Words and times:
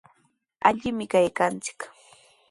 Allimi 0.67 1.05
kaykanchik. 1.11 1.79